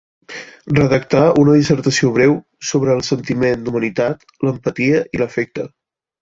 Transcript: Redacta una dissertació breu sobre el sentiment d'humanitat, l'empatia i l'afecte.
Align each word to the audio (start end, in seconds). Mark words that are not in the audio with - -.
Redacta 0.77 1.19
una 1.43 1.53
dissertació 1.57 2.09
breu 2.15 2.33
sobre 2.69 2.95
el 3.01 3.05
sentiment 3.09 3.67
d'humanitat, 3.69 4.27
l'empatia 4.49 5.05
i 5.19 5.23
l'afecte. 5.25 5.69